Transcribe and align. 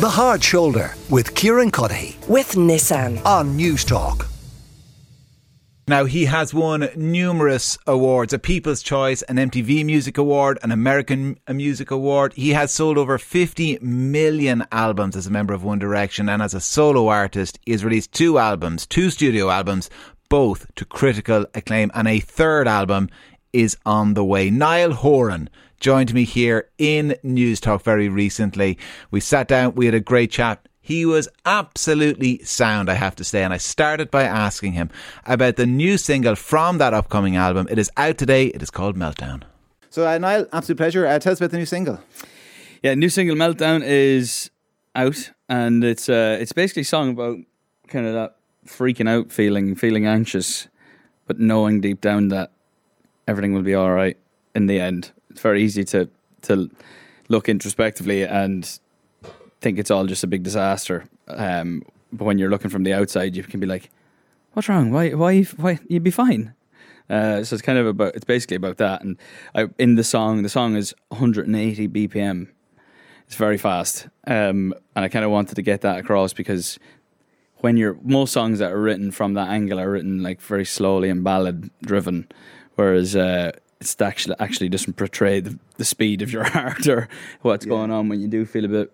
The 0.00 0.08
Hard 0.08 0.42
Shoulder 0.42 0.94
with 1.10 1.34
Kieran 1.34 1.70
Cuddihy 1.70 2.26
with 2.26 2.52
Nissan. 2.52 3.22
on 3.26 3.58
Newstalk. 3.58 4.26
Now, 5.86 6.06
he 6.06 6.24
has 6.24 6.54
won 6.54 6.88
numerous 6.96 7.76
awards 7.86 8.32
a 8.32 8.38
People's 8.38 8.82
Choice, 8.82 9.20
an 9.20 9.36
MTV 9.36 9.84
Music 9.84 10.16
Award, 10.16 10.58
an 10.62 10.72
American 10.72 11.38
Music 11.50 11.90
Award. 11.90 12.32
He 12.32 12.54
has 12.54 12.72
sold 12.72 12.96
over 12.96 13.18
50 13.18 13.80
million 13.82 14.64
albums 14.72 15.16
as 15.16 15.26
a 15.26 15.30
member 15.30 15.52
of 15.52 15.64
One 15.64 15.78
Direction, 15.78 16.30
and 16.30 16.40
as 16.40 16.54
a 16.54 16.62
solo 16.62 17.08
artist, 17.08 17.58
he 17.66 17.72
has 17.72 17.84
released 17.84 18.12
two 18.12 18.38
albums, 18.38 18.86
two 18.86 19.10
studio 19.10 19.50
albums, 19.50 19.90
both 20.30 20.74
to 20.76 20.86
critical 20.86 21.44
acclaim, 21.54 21.90
and 21.92 22.08
a 22.08 22.20
third 22.20 22.66
album 22.66 23.10
is 23.52 23.76
on 23.84 24.14
the 24.14 24.24
way. 24.24 24.48
Niall 24.48 24.92
Horan 24.92 25.50
joined 25.80 26.14
me 26.14 26.24
here 26.24 26.68
in 26.78 27.16
Newstalk 27.24 27.82
very 27.82 28.08
recently. 28.08 28.78
We 29.10 29.20
sat 29.20 29.48
down, 29.48 29.74
we 29.74 29.86
had 29.86 29.94
a 29.94 30.00
great 30.00 30.30
chat. 30.30 30.68
He 30.80 31.04
was 31.04 31.28
absolutely 31.44 32.42
sound, 32.44 32.90
I 32.90 32.94
have 32.94 33.16
to 33.16 33.24
say. 33.24 33.42
And 33.42 33.52
I 33.52 33.58
started 33.58 34.10
by 34.10 34.24
asking 34.24 34.72
him 34.72 34.90
about 35.26 35.56
the 35.56 35.66
new 35.66 35.98
single 35.98 36.36
from 36.36 36.78
that 36.78 36.94
upcoming 36.94 37.36
album. 37.36 37.66
It 37.70 37.78
is 37.78 37.90
out 37.96 38.18
today. 38.18 38.46
It 38.46 38.62
is 38.62 38.70
called 38.70 38.96
Meltdown. 38.96 39.42
So, 39.90 40.06
uh, 40.06 40.18
Niall, 40.18 40.46
absolute 40.52 40.76
pleasure. 40.76 41.06
Uh, 41.06 41.18
tell 41.18 41.32
us 41.32 41.40
about 41.40 41.50
the 41.50 41.58
new 41.58 41.66
single. 41.66 42.00
Yeah, 42.82 42.94
new 42.94 43.08
single 43.08 43.36
Meltdown 43.36 43.82
is 43.84 44.50
out, 44.94 45.32
and 45.48 45.84
it's 45.84 46.08
uh, 46.08 46.38
it's 46.40 46.52
basically 46.52 46.82
a 46.82 46.86
song 46.86 47.10
about 47.10 47.38
kind 47.88 48.06
of 48.06 48.14
that 48.14 48.36
freaking 48.66 49.08
out 49.08 49.32
feeling, 49.32 49.74
feeling 49.74 50.06
anxious, 50.06 50.68
but 51.26 51.38
knowing 51.38 51.80
deep 51.80 52.00
down 52.00 52.28
that 52.28 52.52
everything 53.26 53.52
will 53.52 53.62
be 53.62 53.74
all 53.74 53.90
right 53.90 54.16
in 54.54 54.66
the 54.66 54.80
end. 54.80 55.12
Very 55.40 55.62
easy 55.62 55.84
to 55.84 56.08
to 56.42 56.70
look 57.28 57.48
introspectively 57.48 58.22
and 58.24 58.78
think 59.60 59.78
it's 59.78 59.90
all 59.90 60.06
just 60.06 60.24
a 60.24 60.26
big 60.26 60.42
disaster. 60.42 61.04
Um, 61.28 61.82
but 62.12 62.24
when 62.24 62.38
you're 62.38 62.50
looking 62.50 62.70
from 62.70 62.82
the 62.82 62.92
outside, 62.92 63.36
you 63.36 63.42
can 63.42 63.60
be 63.60 63.66
like, 63.66 63.90
"What's 64.52 64.68
wrong? 64.68 64.90
Why? 64.90 65.10
Why? 65.10 65.42
Why? 65.42 65.78
You'd 65.88 66.02
be 66.02 66.10
fine." 66.10 66.54
Uh, 67.08 67.42
so 67.42 67.54
it's 67.54 67.62
kind 67.62 67.78
of 67.78 67.86
about 67.86 68.14
it's 68.14 68.24
basically 68.24 68.56
about 68.56 68.78
that. 68.78 69.02
And 69.02 69.18
I, 69.54 69.68
in 69.78 69.96
the 69.96 70.04
song, 70.04 70.42
the 70.42 70.48
song 70.48 70.76
is 70.76 70.94
180 71.08 71.88
BPM. 71.88 72.48
It's 73.26 73.36
very 73.36 73.58
fast, 73.58 74.08
um, 74.26 74.74
and 74.96 75.04
I 75.04 75.08
kind 75.08 75.24
of 75.24 75.30
wanted 75.30 75.54
to 75.54 75.62
get 75.62 75.82
that 75.82 75.98
across 75.98 76.32
because 76.32 76.78
when 77.58 77.76
you're 77.76 77.96
most 78.02 78.32
songs 78.32 78.58
that 78.58 78.72
are 78.72 78.80
written 78.80 79.10
from 79.10 79.34
that 79.34 79.48
angle 79.48 79.78
are 79.78 79.90
written 79.90 80.22
like 80.22 80.40
very 80.40 80.64
slowly 80.64 81.08
and 81.08 81.22
ballad 81.22 81.70
driven, 81.82 82.28
whereas 82.74 83.14
uh, 83.14 83.52
it's 83.80 84.00
actually 84.00 84.36
actually 84.38 84.68
doesn't 84.68 84.94
portray 84.94 85.40
the, 85.40 85.58
the 85.76 85.84
speed 85.84 86.22
of 86.22 86.32
your 86.32 86.44
heart 86.56 86.86
or 86.86 87.08
what's 87.42 87.64
going 87.64 87.90
on 87.90 88.08
when 88.08 88.20
you 88.20 88.28
do 88.28 88.44
feel 88.44 88.64
a 88.64 88.68
bit 88.68 88.92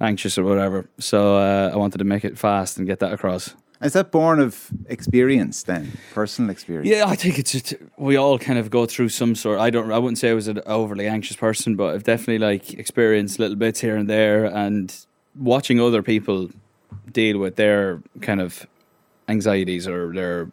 anxious 0.00 0.38
or 0.38 0.44
whatever. 0.44 0.88
So 0.98 1.36
uh, 1.36 1.70
I 1.72 1.76
wanted 1.76 1.98
to 1.98 2.04
make 2.04 2.24
it 2.24 2.38
fast 2.38 2.78
and 2.78 2.86
get 2.86 3.00
that 3.00 3.12
across. 3.12 3.54
Is 3.82 3.94
that 3.94 4.12
born 4.12 4.38
of 4.38 4.70
experience 4.86 5.64
then? 5.64 5.98
Personal 6.14 6.52
experience? 6.52 6.88
Yeah, 6.88 7.04
I 7.06 7.16
think 7.16 7.38
it's 7.40 7.50
just, 7.50 7.74
we 7.96 8.14
all 8.14 8.38
kind 8.38 8.58
of 8.58 8.70
go 8.70 8.86
through 8.86 9.08
some 9.08 9.34
sort. 9.34 9.58
I 9.58 9.70
don't. 9.70 9.90
I 9.90 9.98
wouldn't 9.98 10.18
say 10.18 10.30
I 10.30 10.34
was 10.34 10.46
an 10.46 10.60
overly 10.66 11.08
anxious 11.08 11.36
person, 11.36 11.74
but 11.74 11.94
I've 11.94 12.04
definitely 12.04 12.38
like 12.38 12.74
experienced 12.74 13.40
little 13.40 13.56
bits 13.56 13.80
here 13.80 13.96
and 13.96 14.08
there, 14.08 14.44
and 14.44 14.94
watching 15.34 15.80
other 15.80 16.00
people 16.00 16.50
deal 17.10 17.38
with 17.38 17.56
their 17.56 18.00
kind 18.20 18.40
of 18.40 18.68
anxieties 19.28 19.88
or 19.88 20.12
their 20.14 20.48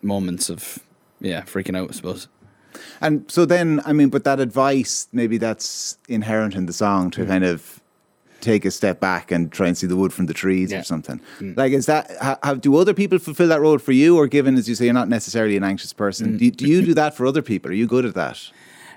moments 0.00 0.48
of 0.48 0.78
yeah 1.20 1.42
freaking 1.42 1.76
out. 1.76 1.90
I 1.90 1.92
suppose. 1.94 2.28
And 3.00 3.24
so 3.30 3.44
then, 3.44 3.80
I 3.84 3.92
mean, 3.92 4.08
but 4.08 4.24
that 4.24 4.40
advice, 4.40 5.08
maybe 5.12 5.38
that's 5.38 5.98
inherent 6.08 6.54
in 6.54 6.66
the 6.66 6.72
song 6.72 7.10
to 7.12 7.24
kind 7.26 7.44
of 7.44 7.80
take 8.40 8.64
a 8.64 8.70
step 8.70 8.98
back 8.98 9.30
and 9.30 9.52
try 9.52 9.68
and 9.68 9.78
see 9.78 9.86
the 9.86 9.94
wood 9.96 10.12
from 10.12 10.26
the 10.26 10.34
trees 10.34 10.72
Yeah. 10.72 10.80
or 10.80 10.82
something. 10.82 11.20
Mm. 11.38 11.56
Like, 11.56 11.72
is 11.72 11.86
that, 11.86 12.10
ha- 12.20 12.38
have, 12.42 12.60
do 12.60 12.74
other 12.76 12.92
people 12.92 13.18
fulfill 13.20 13.46
that 13.48 13.60
role 13.60 13.78
for 13.78 13.92
you? 13.92 14.16
Or 14.16 14.26
given, 14.26 14.56
as 14.56 14.68
you 14.68 14.74
say, 14.74 14.86
you're 14.86 14.94
not 14.94 15.08
necessarily 15.08 15.56
an 15.56 15.62
anxious 15.64 15.92
Mm. 15.92 15.96
person, 15.96 16.36
do, 16.38 16.50
do 16.50 16.66
you 16.66 16.82
do 16.84 16.94
that 16.94 17.16
for 17.16 17.24
other 17.26 17.40
people? 17.42 17.70
Are 17.70 17.74
you 17.74 17.86
good 17.86 18.04
at 18.04 18.14
that? 18.14 18.40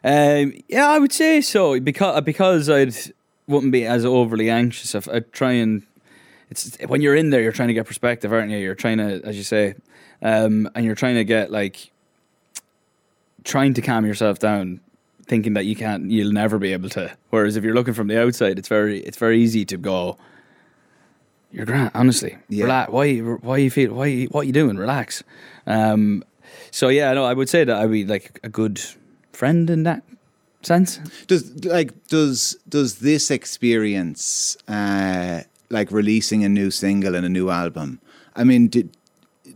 Um, 0.03 0.53
yeah, 0.68 0.88
I 0.90 0.97
would 1.00 1.12
say 1.12 1.42
so 1.42 1.80
because 1.80 2.22
because 2.24 2.69
I 2.69 2.92
wouldn't 3.47 3.72
be 3.72 3.86
as 3.86 4.06
overly 4.06 4.50
anxious. 4.50 4.94
If 4.96 5.07
I 5.09 5.19
try 5.19 5.53
and 5.53 5.84
it's 6.52 6.78
when 6.88 7.02
you're 7.02 7.16
in 7.16 7.31
there, 7.31 7.42
you're 7.42 7.52
trying 7.52 7.69
to 7.69 7.74
get 7.74 7.88
perspective, 7.88 8.31
aren't 8.31 8.52
you? 8.52 8.57
You're 8.57 8.75
trying 8.75 8.97
to, 9.00 9.22
as 9.24 9.36
you 9.36 9.42
say, 9.44 9.74
um, 10.22 10.69
and 10.75 10.86
you're 10.86 10.94
trying 10.96 11.16
to 11.16 11.24
get 11.24 11.50
like 11.52 11.92
trying 13.45 13.73
to 13.75 13.81
calm 13.81 14.06
yourself 14.06 14.39
down, 14.39 14.81
thinking 15.25 15.53
that 15.53 15.66
you 15.66 15.75
can't, 15.75 16.11
you'll 16.11 16.33
never 16.33 16.59
be 16.59 16.73
able 16.73 16.89
to. 16.89 17.16
Whereas 17.29 17.56
if 17.56 17.63
you're 17.63 17.73
looking 17.73 17.94
from 17.94 18.07
the 18.07 18.22
outside, 18.22 18.59
it's 18.59 18.67
very 18.67 19.00
it's 19.00 19.17
very 19.17 19.39
easy 19.39 19.63
to 19.66 19.78
go. 19.78 20.17
You're 21.51 21.66
grand, 21.66 21.91
honestly. 21.94 22.38
Yeah. 22.50 22.66
Relax. 22.66 22.91
Why? 22.91 23.17
Why 23.19 23.57
you 23.57 23.72
feel? 23.72 23.94
Why? 23.94 24.25
What 24.25 24.41
are 24.41 24.44
you 24.44 24.51
doing? 24.51 24.75
Relax. 24.75 25.23
Um, 25.66 26.23
so 26.72 26.89
yeah, 26.89 27.13
no, 27.13 27.23
I 27.23 27.33
would 27.33 27.47
say 27.47 27.63
that 27.63 27.75
I'd 27.78 27.91
be 27.91 28.06
like 28.06 28.39
a 28.44 28.50
good 28.50 28.81
friend 29.31 29.69
in 29.69 29.83
that 29.83 30.03
sense. 30.63 31.00
Does 31.27 31.63
like 31.63 32.07
does 32.07 32.57
does 32.67 33.00
this 33.00 33.31
experience 33.31 34.57
uh, 34.67 35.44
like 35.69 35.91
releasing 35.91 36.44
a 36.44 36.50
new 36.50 36.72
single 36.72 37.16
and 37.16 37.25
a 37.25 37.29
new 37.29 37.50
album? 37.50 38.01
I 38.35 38.44
mean, 38.44 38.67
did, 38.67 38.95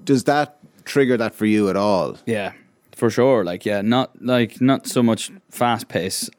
does 0.05 0.23
that 0.23 0.57
trigger 0.85 1.17
that 1.17 1.35
for 1.35 1.45
you 1.45 1.69
at 1.69 1.75
all? 1.75 2.17
Yeah, 2.25 2.53
for 2.99 3.09
sure. 3.09 3.43
Like, 3.43 3.65
yeah, 3.65 3.81
not 3.81 4.11
like 4.21 4.61
not 4.61 4.85
so 4.85 5.01
much 5.01 5.31
fast 5.49 5.87
pace 5.87 6.29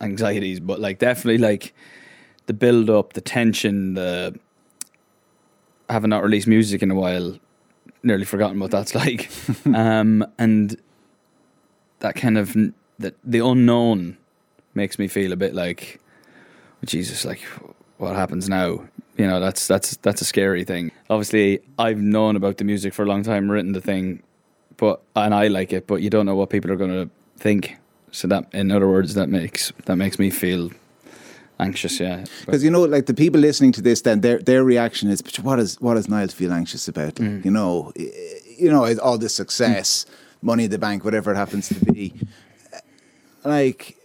anxieties, 0.00 0.60
but 0.60 0.80
like 0.80 0.98
definitely 0.98 1.38
like 1.38 1.74
the 2.46 2.54
build 2.54 2.88
up, 2.88 3.12
the 3.12 3.20
tension, 3.20 3.94
the 3.94 4.38
having 5.90 6.10
not 6.10 6.22
released 6.22 6.46
music 6.46 6.82
in 6.82 6.90
a 6.90 6.94
while, 6.94 7.38
nearly 8.02 8.24
forgotten 8.24 8.58
what 8.58 8.70
that's 8.70 8.94
like, 9.02 9.28
um, 9.74 10.24
and 10.38 10.76
that 11.98 12.14
kind 12.14 12.38
of 12.38 12.56
that 12.98 13.14
the 13.24 13.44
unknown 13.44 14.16
makes 14.74 14.98
me 14.98 15.08
feel 15.08 15.32
a 15.32 15.36
bit 15.36 15.54
like 15.54 16.00
Jesus, 16.84 17.24
like 17.24 17.40
what 17.98 18.14
happens 18.14 18.48
now? 18.48 18.84
You 19.16 19.26
know, 19.26 19.40
that's 19.40 19.66
that's 19.66 19.96
that's 19.96 20.22
a 20.22 20.24
scary 20.24 20.64
thing. 20.64 20.92
Obviously, 21.10 21.60
I've 21.78 21.98
known 21.98 22.36
about 22.36 22.58
the 22.58 22.64
music 22.64 22.94
for 22.94 23.02
a 23.02 23.06
long 23.06 23.24
time, 23.24 23.50
written 23.50 23.72
the 23.72 23.80
thing, 23.80 24.22
but 24.78 25.02
and 25.14 25.34
I 25.34 25.48
like 25.48 25.72
it, 25.72 25.86
but 25.86 26.00
you 26.00 26.08
don't 26.08 26.24
know 26.24 26.36
what 26.36 26.48
people 26.48 26.72
are 26.72 26.76
going 26.76 26.90
to 26.90 27.10
think. 27.36 27.76
So 28.10 28.26
that, 28.28 28.46
in 28.54 28.70
other 28.70 28.88
words, 28.88 29.14
that 29.14 29.28
makes 29.28 29.72
that 29.84 29.96
makes 29.96 30.18
me 30.18 30.30
feel 30.30 30.70
anxious. 31.60 32.00
Yeah, 32.00 32.24
Because 32.46 32.64
you 32.64 32.70
know, 32.70 32.82
like 32.82 33.06
the 33.06 33.14
people 33.14 33.40
listening 33.40 33.72
to 33.72 33.82
this, 33.82 34.00
then 34.00 34.22
their 34.22 34.38
their 34.38 34.64
reaction 34.64 35.10
is, 35.10 35.20
"But 35.20 35.36
what 35.40 35.56
does 35.56 35.78
what 35.80 35.94
does 35.94 36.08
Niall 36.08 36.28
feel 36.28 36.52
anxious 36.52 36.88
about? 36.88 37.16
Mm. 37.16 37.44
You 37.44 37.50
know, 37.50 37.92
you 37.96 38.70
know, 38.70 38.96
all 38.98 39.18
the 39.18 39.28
success, 39.28 40.06
money 40.42 40.64
in 40.64 40.70
the 40.70 40.78
bank, 40.78 41.04
whatever 41.04 41.32
it 41.32 41.36
happens 41.36 41.68
to 41.68 41.92
be. 41.92 42.14
Like, 43.44 43.96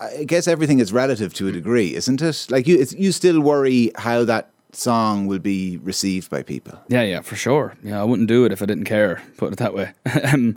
I 0.00 0.24
guess 0.24 0.46
everything 0.48 0.80
is 0.80 0.92
relative 0.92 1.32
to 1.34 1.48
a 1.48 1.52
degree, 1.52 1.94
isn't 1.94 2.20
it? 2.22 2.46
Like 2.50 2.66
you, 2.66 2.78
it's, 2.80 2.92
you 2.92 3.12
still 3.12 3.40
worry 3.40 3.90
how 3.96 4.24
that 4.24 4.51
song 4.72 5.26
will 5.26 5.38
be 5.38 5.76
received 5.78 6.30
by 6.30 6.42
people. 6.42 6.78
Yeah, 6.88 7.02
yeah, 7.02 7.20
for 7.20 7.36
sure. 7.36 7.74
Yeah, 7.82 8.00
I 8.00 8.04
wouldn't 8.04 8.28
do 8.28 8.44
it 8.44 8.52
if 8.52 8.62
I 8.62 8.66
didn't 8.66 8.84
care. 8.84 9.22
Put 9.36 9.52
it 9.52 9.58
that 9.58 9.74
way. 9.74 9.92
um, 10.32 10.56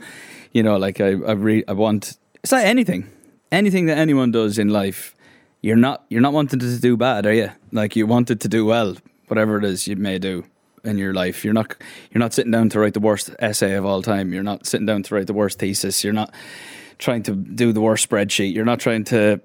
you 0.52 0.64
know, 0.64 0.78
like 0.78 1.02
I, 1.02 1.10
I, 1.10 1.34
re- 1.34 1.64
I 1.68 1.74
want. 1.74 2.18
It's 2.44 2.52
like 2.52 2.66
anything, 2.66 3.10
anything 3.52 3.88
that 3.88 3.98
anyone 3.98 4.32
does 4.32 4.58
in 4.58 4.70
life. 4.70 5.16
You're 5.62 5.76
not, 5.76 6.06
you're 6.10 6.22
not 6.22 6.34
wanting 6.34 6.60
to 6.60 6.80
do 6.80 6.96
bad, 6.96 7.26
are 7.26 7.34
you? 7.34 7.50
Like 7.72 7.96
you 7.96 8.06
wanted 8.06 8.40
to 8.42 8.48
do 8.48 8.66
well, 8.66 8.96
whatever 9.28 9.58
it 9.58 9.64
is 9.64 9.88
you 9.88 9.96
may 9.96 10.20
do 10.20 10.46
in 10.84 11.00
your 11.00 11.12
life. 11.12 11.44
You're 11.44 11.56
not, 11.56 11.76
you're 12.12 12.20
not 12.20 12.34
sitting 12.34 12.52
down 12.52 12.70
to 12.70 12.80
write 12.80 12.94
the 12.94 13.00
worst 13.00 13.32
essay 13.40 13.74
of 13.74 13.84
all 13.84 14.04
time. 14.04 14.32
You're 14.32 14.44
not 14.44 14.68
sitting 14.68 14.86
down 14.86 15.02
to 15.04 15.16
write 15.16 15.26
the 15.26 15.34
worst 15.34 15.58
thesis. 15.58 16.04
You're 16.04 16.14
not 16.14 16.32
trying 17.00 17.24
to 17.24 17.36
do 17.36 17.74
the 17.74 17.82
worst 17.82 18.08
spreadsheet. 18.08 18.54
You're 18.54 18.64
not 18.64 18.80
trying 18.80 19.06
to 19.06 19.42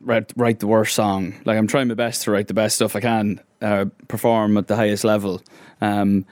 write, 0.00 0.32
write 0.34 0.60
the 0.60 0.66
worst 0.66 0.94
song. 0.94 1.34
Like 1.44 1.58
I'm 1.58 1.66
trying 1.66 1.88
my 1.88 1.94
best 1.94 2.22
to 2.22 2.30
write 2.30 2.48
the 2.48 2.54
best 2.54 2.76
stuff 2.76 2.96
I 2.96 3.00
can, 3.00 3.40
uh, 3.62 3.86
perform 4.08 4.56
at 4.56 4.66
the 4.66 4.76
highest 4.76 5.04
level, 5.04 5.42
um, 5.80 6.24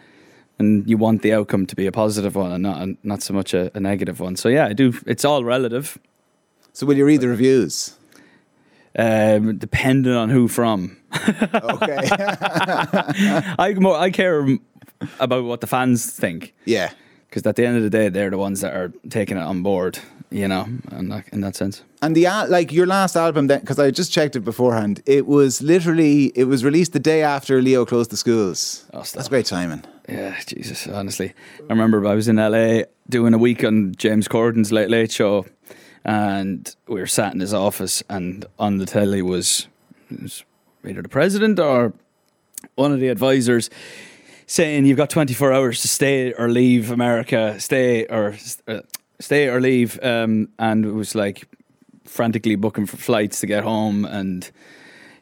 and 0.59 0.89
you 0.89 0.97
want 0.97 1.23
the 1.23 1.33
outcome 1.33 1.67
to 1.67 1.77
be 1.77 1.87
a 1.87 1.93
positive 1.93 2.35
one 2.35 2.53
and 2.53 2.63
not 2.63 2.89
not 3.05 3.23
so 3.23 3.35
much 3.35 3.55
a, 3.55 3.71
a 3.77 3.81
negative 3.81 4.21
one. 4.21 4.37
So 4.37 4.49
yeah, 4.49 4.67
I 4.67 4.73
do. 4.73 4.93
It's 5.07 5.25
all 5.25 5.45
relative, 5.45 5.99
So 6.73 6.87
will 6.87 6.97
you 6.97 7.07
read 7.07 7.21
the 7.21 7.29
reviews? 7.29 7.99
um, 8.99 9.59
depending 9.59 10.13
on 10.13 10.29
who 10.29 10.49
from. 10.49 10.97
Okay. 11.15 11.99
I 13.59 13.75
more 13.79 13.97
I 13.97 14.11
care 14.11 14.47
about 15.21 15.45
what 15.45 15.61
the 15.61 15.67
fans 15.67 16.11
think 16.11 16.55
yeah. 16.65 16.91
because 17.29 17.47
at 17.47 17.57
the 17.57 17.65
end 17.65 17.77
of 17.77 17.83
the 17.83 17.91
day, 17.91 18.09
they're 18.09 18.31
the 18.31 18.39
ones 18.39 18.61
that 18.61 18.75
are 18.75 18.93
taking 19.09 19.37
it 19.37 19.43
on 19.43 19.63
board. 19.63 19.99
You 20.31 20.47
know, 20.47 20.69
and 20.91 21.11
that, 21.11 21.29
in 21.33 21.41
that 21.41 21.57
sense. 21.57 21.83
And 22.01 22.15
the 22.15 22.27
like 22.49 22.73
your 22.73 22.87
last 22.87 23.17
album 23.17 23.49
then 23.49 23.61
because 23.61 23.79
I 23.79 23.91
just 23.91 24.13
checked 24.13 24.37
it 24.37 24.41
beforehand. 24.41 25.03
It 25.05 25.27
was 25.27 25.61
literally 25.61 26.27
it 26.35 26.45
was 26.45 26.65
released 26.65 26.93
the 26.93 27.01
day 27.01 27.23
after 27.23 27.61
Leo 27.61 27.85
closed 27.85 28.11
the 28.11 28.17
schools. 28.17 28.85
Oh. 28.93 29.03
That's 29.03 29.29
great 29.29 29.47
timing. 29.47 29.85
Yeah, 30.09 30.39
Jesus, 30.47 30.87
honestly. 30.87 31.35
I 31.61 31.73
remember 31.73 32.07
I 32.07 32.15
was 32.15 32.29
in 32.29 32.37
LA 32.37 32.83
doing 33.11 33.35
a 33.35 33.39
week 33.39 33.63
on 33.63 33.95
James 33.97 34.27
Corden's 34.27 34.73
Late 34.73 34.89
Late 34.89 35.13
Show, 35.13 35.45
and 36.05 36.75
we 36.87 37.01
were 37.01 37.07
sat 37.07 37.35
in 37.35 37.41
his 37.41 37.53
office, 37.53 38.03
and 38.09 38.47
on 38.59 38.79
the 38.79 38.87
telly 38.87 39.21
was, 39.21 39.69
was 40.11 40.45
either 40.87 41.03
the 41.03 41.11
president 41.11 41.59
or 41.59 41.93
one 42.75 42.93
of 42.93 43.01
the 43.01 43.09
advisors 43.09 43.69
saying 44.47 44.87
you've 44.87 44.97
got 44.97 45.11
24 45.11 45.53
hours 45.53 45.83
to 45.83 45.89
stay 45.89 46.33
or 46.33 46.49
leave 46.49 46.91
America, 46.91 47.61
stay 47.61 48.07
or 48.07 48.35
uh, 48.67 48.81
stay 49.21 49.49
or 49.49 49.61
leave, 49.61 50.03
um, 50.03 50.49
and 50.59 50.87
it 50.87 50.93
was 50.93 51.15
like 51.15 51.47
frantically 52.09 52.57
booking 52.57 52.87
for 52.87 52.97
flights 52.97 53.41
to 53.41 53.47
get 53.47 53.63
home 53.65 54.05
and 54.05 54.51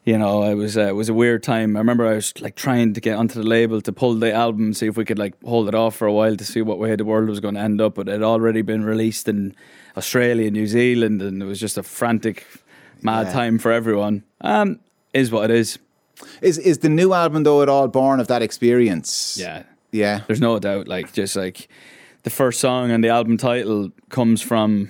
you 0.05 0.17
know, 0.17 0.43
it 0.43 0.53
was 0.53 0.77
uh, 0.77 0.83
it 0.87 0.95
was 0.95 1.09
a 1.09 1.13
weird 1.13 1.43
time. 1.43 1.75
I 1.75 1.79
remember 1.79 2.05
I 2.07 2.13
was 2.13 2.31
like 2.39 2.55
trying 2.55 2.93
to 2.93 3.01
get 3.01 3.17
onto 3.17 3.41
the 3.41 3.45
label 3.45 3.81
to 3.81 3.91
pull 3.91 4.13
the 4.15 4.31
album, 4.31 4.73
see 4.73 4.87
if 4.87 4.95
we 4.95 5.03
could 5.03 5.19
like 5.19 5.33
hold 5.43 5.67
it 5.67 5.75
off 5.75 5.97
for 5.97 6.07
a 6.07 6.13
while 6.13 6.37
to 6.37 6.45
see 6.45 6.61
what 6.61 6.79
way 6.79 6.95
the 6.95 7.03
world 7.03 7.27
was 7.27 7.41
going 7.41 7.55
to 7.55 7.59
end 7.59 7.81
up. 7.81 7.95
But 7.95 8.07
it 8.07 8.13
had 8.13 8.23
already 8.23 8.61
been 8.61 8.85
released 8.85 9.27
in 9.27 9.53
Australia, 9.97 10.49
New 10.49 10.65
Zealand, 10.65 11.21
and 11.21 11.43
it 11.43 11.45
was 11.45 11.59
just 11.59 11.77
a 11.77 11.83
frantic, 11.83 12.47
mad 13.01 13.27
Yeah. 13.27 13.33
time 13.33 13.59
for 13.59 13.69
everyone. 13.73 14.23
Um, 14.39 14.79
is 15.13 15.29
what 15.29 15.51
it 15.51 15.57
is. 15.59 15.77
Is 16.41 16.57
is 16.57 16.77
the 16.77 16.89
new 16.89 17.11
album 17.11 17.43
though 17.43 17.61
at 17.61 17.67
all 17.67 17.89
born 17.89 18.21
of 18.21 18.27
that 18.27 18.41
experience? 18.41 19.37
Yeah, 19.37 19.63
Yeah. 19.91 20.21
there's 20.27 20.39
no 20.39 20.57
doubt. 20.59 20.87
Like 20.87 21.11
just 21.11 21.35
like 21.35 21.67
the 22.23 22.29
first 22.29 22.61
song 22.61 22.91
and 22.91 23.03
the 23.03 23.09
album 23.09 23.35
title 23.35 23.91
comes 24.07 24.41
from, 24.41 24.89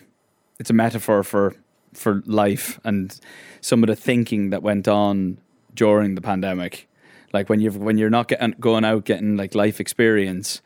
it's 0.60 0.70
a 0.70 0.74
metaphor 0.74 1.24
for 1.24 1.56
for 1.98 2.22
life 2.26 2.80
and 2.84 3.20
some 3.62 3.84
of 3.84 3.88
the 3.88 3.96
thinking 3.96 4.52
that 4.52 4.64
went 4.64 4.88
on 4.88 5.40
during 5.74 6.16
the 6.16 6.22
pandemic. 6.22 6.88
Like 7.34 7.50
when 7.50 7.60
you 7.60 7.72
when 7.72 7.98
you're 7.98 8.10
not 8.10 8.28
getting, 8.30 8.56
going 8.60 8.86
out 8.86 9.06
getting 9.06 9.36
like 9.36 9.56
life 9.56 9.80
experience, 9.80 10.62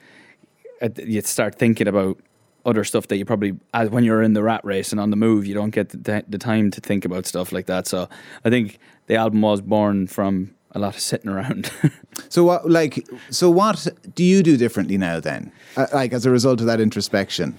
uh, 0.82 0.90
you 0.98 1.22
start 1.22 1.56
thinking 1.56 1.88
about 1.88 2.20
other 2.66 2.84
stuff 2.84 3.08
that 3.08 3.18
you 3.18 3.26
probably 3.26 3.58
as 3.74 3.90
when 3.90 4.04
you're 4.04 4.22
in 4.22 4.34
the 4.34 4.44
rat 4.44 4.64
race 4.64 4.92
and 4.92 5.02
on 5.02 5.10
the 5.10 5.18
move, 5.18 5.46
you 5.46 5.54
don't 5.54 5.72
get 5.72 5.90
the, 5.90 6.24
the 6.28 6.38
time 6.38 6.70
to 6.72 6.82
think 6.82 7.06
about 7.06 7.26
stuff 7.26 7.52
like 7.52 7.66
that. 7.66 7.88
So 7.88 8.08
I 8.46 8.50
think 8.50 8.78
the 9.08 9.16
album 9.16 9.42
was 9.42 9.62
born 9.62 10.08
from 10.08 10.54
a 10.74 10.80
lot 10.80 10.96
of 10.96 11.02
sitting 11.02 11.30
around. 11.30 11.72
So 12.30 12.44
what 12.44 12.70
like 12.70 13.08
so 13.30 13.50
what 13.50 13.88
do 14.16 14.24
you 14.24 14.44
do 14.44 14.56
differently 14.56 14.98
now 14.98 15.20
then? 15.20 15.52
Uh, 15.76 15.88
like 15.94 16.14
as 16.14 16.26
a 16.26 16.30
result 16.30 16.60
of 16.60 16.68
that 16.68 16.80
introspection? 16.80 17.58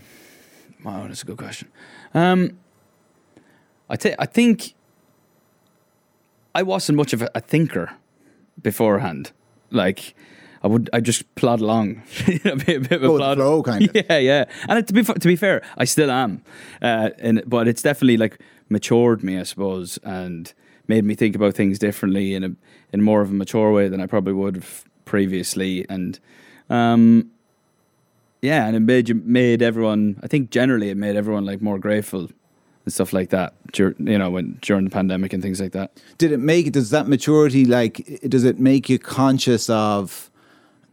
Wow, 0.84 1.06
that's 1.06 1.22
a 1.22 1.26
good 1.26 1.36
question. 1.36 1.68
Um, 2.14 2.58
I 3.90 3.96
thi- 3.96 4.14
I 4.18 4.26
think 4.26 4.74
I 6.54 6.62
wasn't 6.62 6.96
much 6.96 7.12
of 7.12 7.22
a, 7.22 7.30
a 7.34 7.40
thinker 7.40 7.92
beforehand. 8.60 9.32
Like 9.70 10.14
I 10.62 10.68
would, 10.68 10.88
I 10.92 11.00
just 11.00 11.34
plod 11.34 11.60
along, 11.60 12.02
a 12.44 12.56
bit, 12.56 12.76
a 12.76 12.80
bit 12.80 12.92
of 12.92 13.02
a 13.04 13.06
Go 13.06 13.12
with 13.14 13.20
the 13.20 13.24
plod. 13.24 13.36
flow, 13.38 13.62
kind 13.62 13.84
of. 13.88 13.96
Yeah, 14.10 14.18
yeah. 14.18 14.44
And 14.68 14.78
it, 14.78 14.86
to 14.88 14.92
be 14.92 15.02
to 15.02 15.28
be 15.28 15.36
fair, 15.36 15.62
I 15.76 15.84
still 15.84 16.10
am. 16.10 16.42
Uh, 16.80 17.10
and 17.18 17.42
but 17.46 17.68
it's 17.68 17.82
definitely 17.82 18.16
like 18.16 18.38
matured 18.68 19.22
me, 19.22 19.38
I 19.38 19.42
suppose, 19.44 19.98
and 20.04 20.52
made 20.88 21.04
me 21.04 21.14
think 21.14 21.34
about 21.36 21.54
things 21.54 21.78
differently 21.78 22.34
in 22.34 22.44
a 22.44 22.50
in 22.92 23.02
more 23.02 23.22
of 23.22 23.30
a 23.30 23.34
mature 23.34 23.72
way 23.72 23.88
than 23.88 24.00
I 24.00 24.06
probably 24.06 24.34
would 24.34 24.56
have 24.56 24.84
previously. 25.04 25.86
And 25.88 26.18
um, 26.70 27.30
yeah, 28.42 28.66
and 28.66 28.76
it 28.76 28.80
made 28.80 29.08
you 29.08 29.14
made 29.24 29.62
everyone. 29.62 30.20
I 30.22 30.26
think 30.26 30.50
generally 30.50 30.90
it 30.90 30.96
made 30.96 31.16
everyone 31.16 31.44
like 31.46 31.62
more 31.62 31.78
grateful 31.78 32.28
and 32.84 32.92
stuff 32.92 33.12
like 33.12 33.30
that. 33.30 33.54
Dur- 33.72 33.94
you 33.98 34.18
know, 34.18 34.30
when 34.30 34.58
during 34.60 34.84
the 34.84 34.90
pandemic 34.90 35.32
and 35.32 35.42
things 35.42 35.60
like 35.60 35.72
that. 35.72 36.00
Did 36.18 36.32
it 36.32 36.38
make 36.38 36.72
does 36.72 36.90
that 36.90 37.08
maturity 37.08 37.64
like 37.64 38.20
does 38.28 38.44
it 38.44 38.58
make 38.58 38.88
you 38.88 38.98
conscious 38.98 39.68
of 39.70 40.30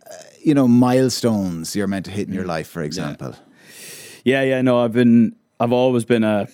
uh, 0.10 0.16
you 0.42 0.54
know 0.54 0.68
milestones 0.68 1.76
you're 1.76 1.88
meant 1.88 2.06
to 2.06 2.12
hit 2.12 2.28
in 2.28 2.34
your 2.34 2.46
life 2.46 2.68
for 2.68 2.84
example? 2.84 3.36
Yeah, 4.24 4.44
yeah. 4.44 4.62
No, 4.62 4.80
I've 4.80 4.94
been. 4.94 5.36
I've 5.60 5.74
always 5.74 6.06
been 6.06 6.24
a. 6.24 6.48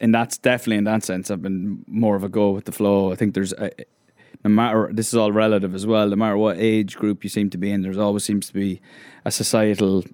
And 0.00 0.14
that's 0.14 0.38
definitely 0.38 0.76
in 0.76 0.84
that 0.84 1.02
sense. 1.02 1.30
I've 1.30 1.42
been 1.42 1.84
more 1.88 2.14
of 2.14 2.22
a 2.22 2.28
go 2.28 2.50
with 2.50 2.64
the 2.64 2.72
flow. 2.72 3.12
I 3.12 3.16
think 3.16 3.34
there's. 3.34 3.52
A, 3.52 3.70
no 4.44 4.50
matter 4.50 4.88
this 4.92 5.08
is 5.08 5.14
all 5.14 5.32
relative 5.32 5.74
as 5.74 5.86
well. 5.86 6.08
No 6.08 6.16
matter 6.16 6.36
what 6.36 6.56
age 6.58 6.96
group 6.96 7.24
you 7.24 7.30
seem 7.30 7.50
to 7.50 7.58
be 7.58 7.70
in, 7.72 7.82
there's 7.82 7.98
always 7.98 8.24
seems 8.24 8.46
to 8.46 8.54
be 8.54 8.80
a 9.24 9.30
societal 9.30 10.04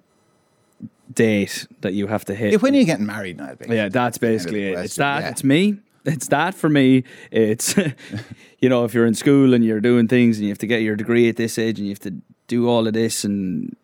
date 1.13 1.67
that 1.81 1.93
you 1.93 2.07
have 2.07 2.25
to 2.25 2.35
hit. 2.35 2.61
When 2.61 2.73
you're 2.73 2.85
getting 2.85 3.05
married 3.05 3.37
now, 3.37 3.53
baby. 3.55 3.75
Yeah, 3.75 3.89
that's 3.89 4.17
basically 4.17 4.65
it. 4.69 4.79
It's 4.79 4.95
that. 4.95 5.21
yeah. 5.23 5.29
It's 5.29 5.43
me. 5.43 5.77
It's 6.05 6.27
that 6.27 6.53
for 6.55 6.69
me. 6.69 7.03
It's 7.31 7.75
you 8.59 8.69
know, 8.69 8.85
if 8.85 8.93
you're 8.93 9.05
in 9.05 9.15
school 9.15 9.53
and 9.53 9.63
you're 9.63 9.79
doing 9.81 10.07
things 10.07 10.37
and 10.37 10.45
you 10.45 10.49
have 10.51 10.57
to 10.59 10.67
get 10.67 10.81
your 10.81 10.95
degree 10.95 11.29
at 11.29 11.35
this 11.35 11.57
age 11.57 11.79
and 11.79 11.87
you 11.87 11.91
have 11.93 11.99
to 12.01 12.13
do 12.47 12.69
all 12.69 12.85
of 12.87 12.93
this 12.93 13.23
and 13.23 13.75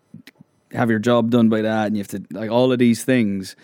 have 0.71 0.89
your 0.89 1.00
job 1.00 1.31
done 1.31 1.50
by 1.50 1.62
that 1.62 1.88
and 1.88 1.98
you 1.98 2.01
have 2.01 2.07
to 2.09 2.24
like 2.31 2.51
all 2.51 2.71
of 2.71 2.80
these 2.80 3.03
things. 3.03 3.56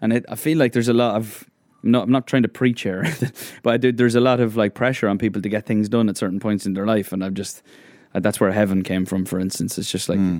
And 0.00 0.12
it, 0.12 0.24
I 0.28 0.34
feel 0.36 0.58
like 0.58 0.72
there's 0.72 0.88
a 0.88 0.92
lot 0.94 1.16
of 1.16 1.44
I'm 1.82 1.90
not, 1.90 2.04
I'm 2.04 2.12
not 2.12 2.26
trying 2.26 2.42
to 2.44 2.48
preach 2.48 2.82
here, 2.82 3.04
but 3.62 3.74
I 3.74 3.76
do, 3.76 3.92
there's 3.92 4.14
a 4.14 4.20
lot 4.20 4.40
of 4.40 4.56
like 4.56 4.74
pressure 4.74 5.08
on 5.08 5.18
people 5.18 5.42
to 5.42 5.48
get 5.48 5.66
things 5.66 5.88
done 5.88 6.08
at 6.08 6.16
certain 6.16 6.40
points 6.40 6.64
in 6.66 6.72
their 6.72 6.86
life, 6.86 7.12
and 7.12 7.22
I've 7.24 7.34
just 7.34 7.62
that's 8.14 8.40
where 8.40 8.52
heaven 8.52 8.82
came 8.82 9.04
from. 9.04 9.24
For 9.26 9.38
instance, 9.38 9.76
it's 9.76 9.90
just 9.90 10.08
like 10.08 10.18
Hmm. 10.18 10.38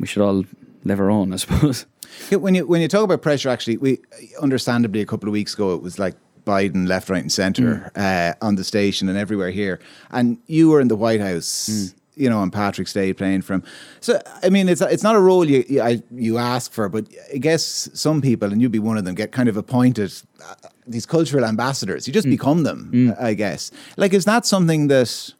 we 0.00 0.06
should 0.06 0.22
all 0.22 0.44
live 0.84 1.00
own, 1.00 1.32
I 1.32 1.36
suppose. 1.36 1.86
Yeah, 2.30 2.38
When 2.38 2.54
you 2.54 2.66
when 2.66 2.80
you 2.80 2.88
talk 2.88 3.04
about 3.04 3.22
pressure, 3.22 3.48
actually, 3.48 3.76
we 3.78 3.98
understandably 4.40 5.00
a 5.00 5.06
couple 5.06 5.28
of 5.28 5.32
weeks 5.32 5.54
ago 5.54 5.74
it 5.74 5.82
was 5.82 5.98
like 5.98 6.14
Biden 6.44 6.86
left, 6.86 7.08
right, 7.10 7.22
and 7.22 7.32
centre 7.32 7.90
uh, 7.96 8.34
on 8.46 8.56
the 8.56 8.64
station 8.64 9.08
and 9.08 9.18
everywhere 9.18 9.50
here, 9.50 9.80
and 10.10 10.38
you 10.46 10.70
were 10.70 10.80
in 10.80 10.88
the 10.88 10.96
White 10.96 11.20
House. 11.20 11.94
You 12.16 12.30
know, 12.30 12.38
on 12.38 12.52
Patrick's 12.52 12.92
Day, 12.92 13.12
playing 13.12 13.42
for 13.42 13.54
him. 13.54 13.64
So, 13.98 14.20
I 14.40 14.48
mean, 14.48 14.68
it's 14.68 14.80
it's 14.80 15.02
not 15.02 15.16
a 15.16 15.20
role 15.20 15.44
you 15.50 15.64
you, 15.68 15.82
I, 15.82 16.00
you 16.12 16.38
ask 16.38 16.70
for, 16.70 16.88
but 16.88 17.08
I 17.34 17.38
guess 17.38 17.90
some 17.92 18.22
people, 18.22 18.52
and 18.52 18.62
you'd 18.62 18.70
be 18.70 18.78
one 18.78 18.96
of 18.96 19.04
them, 19.04 19.16
get 19.16 19.32
kind 19.32 19.48
of 19.48 19.56
appointed 19.56 20.12
uh, 20.40 20.54
these 20.86 21.06
cultural 21.06 21.44
ambassadors. 21.44 22.06
You 22.06 22.12
just 22.12 22.28
become 22.28 22.62
them, 22.62 23.16
I 23.18 23.34
guess. 23.34 23.72
Like, 23.96 24.14
is 24.14 24.26
that 24.26 24.46
something 24.46 24.86
that 24.86 25.34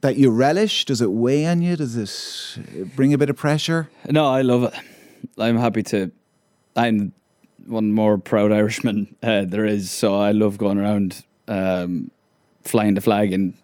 that 0.00 0.16
you 0.16 0.30
relish? 0.30 0.84
Does 0.84 1.00
it 1.00 1.10
weigh 1.10 1.46
on 1.46 1.62
you? 1.62 1.76
Does 1.76 1.96
it 2.74 2.94
bring 2.96 3.12
a 3.12 3.18
bit 3.18 3.30
of 3.30 3.36
pressure? 3.36 3.88
No, 4.08 4.26
I 4.26 4.42
love 4.42 4.64
it. 4.64 4.74
I'm 5.38 5.56
happy 5.58 5.82
to. 5.84 6.10
I'm 6.76 7.12
one 7.66 7.92
more 7.92 8.16
proud 8.18 8.52
Irishman 8.52 9.14
uh, 9.22 9.44
there 9.46 9.64
is, 9.66 9.90
so 9.90 10.14
I 10.16 10.30
love 10.32 10.56
going 10.58 10.78
around 10.78 11.24
um, 11.48 12.10
flying 12.62 12.94
the 12.94 13.00
flag 13.00 13.32
and 13.32 13.54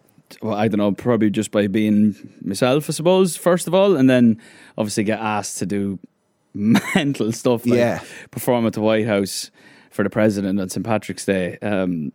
well, 0.42 0.54
I 0.56 0.66
don't 0.68 0.78
know, 0.78 0.90
probably 0.92 1.30
just 1.30 1.50
by 1.52 1.68
being 1.68 2.16
myself, 2.42 2.90
I 2.90 2.92
suppose. 2.92 3.36
First 3.36 3.66
of 3.68 3.74
all, 3.74 3.96
and 3.96 4.10
then 4.10 4.40
obviously 4.76 5.04
get 5.04 5.20
asked 5.20 5.58
to 5.58 5.66
do 5.66 5.98
mental 6.54 7.30
stuff, 7.32 7.64
like 7.66 7.78
Yeah. 7.78 8.00
perform 8.30 8.66
at 8.66 8.72
the 8.72 8.80
White 8.80 9.06
House 9.06 9.50
for 9.90 10.02
the 10.02 10.10
president 10.10 10.60
on 10.60 10.68
St 10.68 10.84
Patrick's 10.84 11.24
Day. 11.24 11.56
Um, 11.62 12.12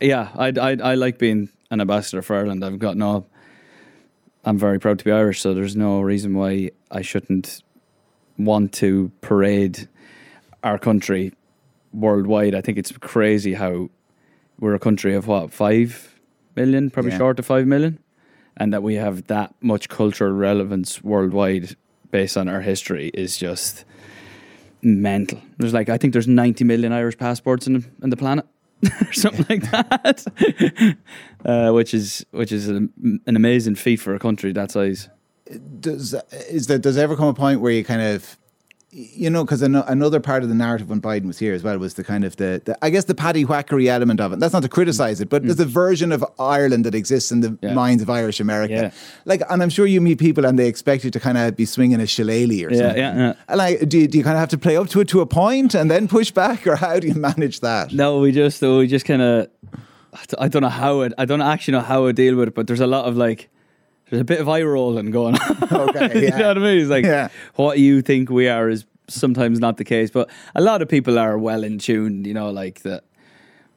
yeah, 0.00 0.30
I, 0.34 0.48
I 0.48 0.76
I 0.82 0.94
like 0.96 1.18
being 1.18 1.50
an 1.70 1.80
ambassador 1.80 2.20
for 2.22 2.36
Ireland. 2.36 2.64
I've 2.64 2.80
got 2.80 2.96
no. 2.96 3.26
I'm 4.44 4.58
very 4.58 4.78
proud 4.80 4.98
to 4.98 5.04
be 5.04 5.12
Irish, 5.12 5.40
so 5.40 5.54
there's 5.54 5.76
no 5.76 6.00
reason 6.00 6.34
why 6.34 6.70
I 6.90 7.02
shouldn't 7.02 7.62
want 8.38 8.72
to 8.74 9.12
parade 9.20 9.88
our 10.64 10.78
country 10.78 11.32
worldwide. 11.92 12.54
I 12.54 12.60
think 12.60 12.78
it's 12.78 12.92
crazy 12.92 13.54
how 13.54 13.90
we're 14.58 14.74
a 14.74 14.78
country 14.80 15.14
of 15.14 15.26
what 15.28 15.52
five 15.52 16.18
million, 16.56 16.90
probably 16.90 17.12
Yeah. 17.12 17.18
short 17.18 17.38
of 17.38 17.46
five 17.46 17.66
million, 17.66 17.98
and 18.56 18.72
that 18.72 18.82
we 18.82 18.94
have 18.96 19.26
that 19.28 19.54
much 19.60 19.88
cultural 19.88 20.32
relevance 20.32 21.02
worldwide 21.04 21.76
based 22.10 22.36
on 22.36 22.48
our 22.48 22.60
history 22.62 23.10
is 23.14 23.36
just 23.36 23.84
mental. 24.82 25.40
There's 25.58 25.72
like 25.72 25.88
I 25.88 25.98
think 25.98 26.12
there's 26.12 26.28
90 26.28 26.64
million 26.64 26.92
Irish 26.92 27.16
passports 27.16 27.66
in 27.68 27.84
in 28.02 28.10
the 28.10 28.16
planet. 28.16 28.44
or 29.00 29.12
something 29.12 29.46
like 29.48 29.70
that, 29.70 30.96
uh, 31.44 31.72
which 31.72 31.94
is 31.94 32.26
which 32.32 32.52
is 32.52 32.68
an, 32.68 32.92
an 33.26 33.36
amazing 33.36 33.74
feat 33.76 33.96
for 33.96 34.14
a 34.14 34.18
country 34.18 34.52
that 34.52 34.70
size. 34.70 35.08
does 35.80 36.14
is 36.48 36.66
there 36.66 36.78
does 36.78 36.96
ever 36.96 37.16
come 37.16 37.28
a 37.28 37.34
point 37.34 37.60
where 37.60 37.72
you 37.72 37.84
kind 37.84 38.02
of 38.02 38.36
you 38.94 39.30
know 39.30 39.42
because 39.42 39.62
another 39.62 40.20
part 40.20 40.42
of 40.42 40.50
the 40.50 40.54
narrative 40.54 40.90
when 40.90 41.00
Biden 41.00 41.24
was 41.26 41.38
here 41.38 41.54
as 41.54 41.62
well 41.62 41.78
was 41.78 41.94
the 41.94 42.04
kind 42.04 42.24
of 42.24 42.36
the, 42.36 42.60
the 42.64 42.76
I 42.84 42.90
guess 42.90 43.04
the 43.04 43.14
paddy 43.14 43.44
whackery 43.44 43.88
element 43.88 44.20
of 44.20 44.32
it. 44.34 44.38
That's 44.40 44.52
not 44.52 44.62
to 44.64 44.68
criticize 44.68 45.20
it, 45.22 45.30
but 45.30 45.42
there's 45.44 45.58
a 45.60 45.64
version 45.64 46.12
of 46.12 46.22
Ireland 46.38 46.84
that 46.84 46.94
exists 46.94 47.32
in 47.32 47.40
the 47.40 47.48
Mm. 47.48 47.58
Yeah. 47.62 47.74
minds 47.74 48.02
of 48.02 48.10
Irish 48.10 48.38
America. 48.40 48.74
Yeah. 48.74 48.90
Like, 49.24 49.42
and 49.48 49.62
I'm 49.62 49.70
sure 49.70 49.86
you 49.86 50.00
meet 50.02 50.18
people 50.18 50.44
and 50.44 50.58
they 50.58 50.68
expect 50.68 51.04
you 51.04 51.10
to 51.10 51.20
kind 51.20 51.38
of 51.38 51.56
be 51.56 51.64
swinging 51.64 52.00
a 52.00 52.06
shillelagh 52.06 52.64
or 52.66 52.70
Yeah, 52.70 52.78
something. 52.78 52.96
yeah, 52.98 53.16
yeah. 53.16 53.32
And 53.48 53.58
like, 53.58 53.88
do 53.88 53.98
you, 54.00 54.08
do 54.08 54.18
you 54.18 54.24
kind 54.24 54.36
of 54.36 54.40
have 54.40 54.50
to 54.50 54.58
play 54.58 54.76
up 54.76 54.88
to 54.90 55.00
it 55.00 55.08
to 55.08 55.20
a 55.22 55.26
point 55.26 55.74
and 55.74 55.90
then 55.90 56.06
push 56.08 56.30
back, 56.30 56.66
or 56.66 56.76
how 56.76 56.98
do 56.98 57.08
you 57.08 57.14
manage 57.14 57.60
that? 57.60 57.92
No, 57.94 58.18
we 58.20 58.30
just 58.32 58.60
we 58.60 58.86
just 58.86 59.06
kind 59.06 59.22
of 59.22 59.48
I 60.38 60.48
don't 60.48 60.60
know 60.62 60.68
how 60.68 61.00
it 61.00 61.14
I 61.16 61.24
don't 61.24 61.40
actually 61.40 61.72
know 61.72 61.80
how 61.80 62.06
I 62.06 62.12
deal 62.12 62.36
with 62.36 62.48
it, 62.48 62.54
but 62.54 62.66
there's 62.66 62.80
a 62.80 62.86
lot 62.86 63.06
of 63.06 63.16
like 63.16 63.48
there's 64.12 64.20
a 64.20 64.24
bit 64.24 64.40
of 64.40 64.48
eye 64.48 64.60
rolling 64.62 65.10
going 65.10 65.36
on. 65.36 65.88
Okay, 65.88 66.20
you 66.20 66.26
yeah. 66.28 66.36
know 66.36 66.48
what 66.48 66.58
I 66.58 66.60
mean? 66.60 66.78
It's 66.82 66.90
like 66.90 67.04
Yeah. 67.06 67.28
what 67.54 67.78
you 67.78 68.02
think 68.02 68.28
we 68.28 68.46
are 68.46 68.68
is 68.68 68.84
sometimes 69.08 69.58
not 69.58 69.78
the 69.78 69.84
case, 69.84 70.10
but 70.10 70.28
a 70.54 70.60
lot 70.60 70.82
of 70.82 70.88
people 70.90 71.18
are 71.18 71.38
well 71.38 71.64
in 71.64 71.78
tune. 71.78 72.26
You 72.26 72.34
know, 72.34 72.50
like 72.50 72.82
that. 72.82 73.04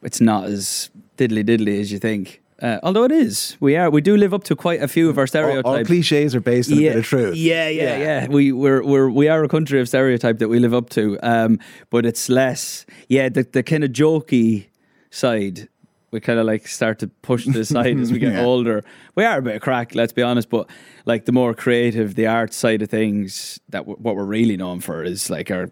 It's 0.04 0.20
not 0.20 0.44
as 0.46 0.90
diddly 1.18 1.44
diddly 1.46 1.80
as 1.80 1.90
you 1.92 2.00
think. 2.00 2.42
Uh, 2.62 2.80
although 2.84 3.06
it 3.06 3.12
is, 3.14 3.56
we 3.62 3.78
are 3.78 3.90
we 3.90 4.02
do 4.02 4.18
live 4.18 4.34
up 4.34 4.44
to 4.46 4.56
quite 4.58 4.82
a 4.82 4.88
few 4.90 5.10
of 5.10 5.18
our 5.18 5.26
stereotypes. 5.28 5.66
all 5.66 5.86
cliches 5.86 6.36
are 6.36 6.42
based 6.42 6.70
on 6.72 6.78
a 6.80 6.82
bit 6.82 6.96
of 6.98 7.06
truth. 7.06 7.36
Yeah, 7.38 7.70
yeah, 7.70 7.84
Yeah. 7.84 7.98
yeah. 8.00 8.28
We 8.28 8.52
we're 8.52 8.84
we're 8.84 9.10
we 9.10 9.30
are 9.30 9.42
a 9.44 9.48
country 9.48 9.80
of 9.80 9.88
stereotype 9.88 10.40
that 10.40 10.50
we 10.50 10.60
live 10.60 10.74
up 10.74 10.90
to. 10.92 11.18
Um, 11.24 11.60
but 11.90 12.06
it's 12.06 12.28
less. 12.30 12.86
Yeah, 13.08 13.30
the 13.30 13.44
the 13.44 13.64
kind 13.64 13.84
of 13.86 13.92
jokey 13.92 14.68
side 15.12 15.70
We 16.16 16.22
kind 16.22 16.40
of 16.40 16.46
like 16.46 16.66
start 16.66 17.00
to 17.00 17.08
push 17.08 17.44
to 17.44 17.52
the 17.52 17.66
side 17.66 18.00
as 18.00 18.10
we 18.10 18.20
get 18.26 18.32
Yeah. 18.32 18.46
older. 18.46 18.86
We 19.16 19.26
are 19.26 19.40
a 19.40 19.42
bit 19.42 19.58
of 19.58 19.62
craic, 19.62 19.96
let's 19.96 20.14
be 20.14 20.22
honest, 20.24 20.50
but 20.50 20.70
like 21.06 21.26
the 21.26 21.34
more 21.34 21.54
creative, 21.54 22.16
the 22.16 22.26
art 22.28 22.54
side 22.54 22.82
of 22.82 22.90
things, 22.90 23.60
that 23.70 23.80
w- 23.80 23.98
what 24.00 24.16
we're 24.16 24.24
really 24.24 24.56
known 24.56 24.80
for 24.80 25.04
is 25.04 25.30
like 25.30 25.52
our 25.52 25.70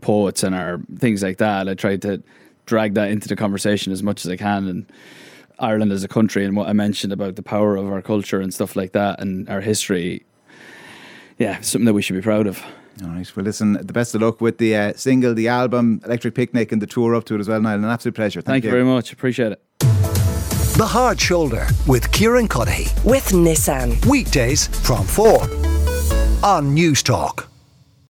poets 0.00 0.42
and 0.42 0.56
our 0.56 0.80
things 0.98 1.22
like 1.22 1.38
that. 1.38 1.68
I 1.68 1.74
try 1.74 1.96
to 1.98 2.20
drag 2.66 2.94
that 2.94 3.12
into 3.12 3.28
the 3.28 3.36
conversation 3.36 3.92
as 3.92 4.02
much 4.02 4.24
as 4.24 4.30
I 4.32 4.36
can 4.36 4.66
and 4.66 4.86
Ireland 5.60 5.92
as 5.92 6.02
a 6.02 6.08
country 6.08 6.44
and 6.44 6.56
what 6.56 6.68
I 6.68 6.72
mentioned 6.72 7.12
about 7.12 7.36
the 7.36 7.42
power 7.44 7.76
of 7.76 7.86
our 7.92 8.02
culture 8.02 8.40
and 8.40 8.52
stuff 8.52 8.74
like 8.74 8.90
that 8.92 9.20
and 9.20 9.48
our 9.48 9.60
history. 9.60 10.24
Yeah, 11.38 11.60
something 11.60 11.86
that 11.86 11.94
we 11.94 12.02
should 12.02 12.16
be 12.16 12.22
proud 12.22 12.48
of. 12.48 12.60
All 13.02 13.10
right. 13.10 13.36
Well, 13.36 13.44
listen, 13.44 13.74
the 13.74 13.92
best 13.92 14.14
of 14.14 14.22
luck 14.22 14.40
with 14.40 14.58
the 14.58 14.76
uh, 14.76 14.92
single, 14.94 15.34
the 15.34 15.48
album, 15.48 16.00
Electric 16.04 16.34
Picnic, 16.34 16.72
and 16.72 16.82
the 16.82 16.86
tour 16.86 17.14
up 17.14 17.24
to 17.24 17.34
it 17.34 17.40
as 17.40 17.48
well, 17.48 17.60
Niall. 17.60 17.78
An 17.78 17.84
absolute 17.84 18.14
pleasure. 18.14 18.40
Thank, 18.40 18.64
you 18.64 18.70
very 18.70 18.84
much. 18.84 19.12
Appreciate 19.12 19.52
it. 19.52 19.62
The 19.78 20.86
Hard 20.86 21.20
Shoulder 21.20 21.66
with 21.86 22.10
Kieran 22.12 22.48
Cuddihy. 22.48 23.04
With 23.04 23.28
Nissan. 23.30 24.04
Weekdays 24.06 24.68
from 24.68 25.04
4 25.06 25.42
on 26.42 26.74
Newstalk. 26.74 27.49